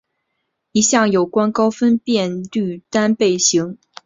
[0.71, 3.77] 一项有关高分辨率单倍型。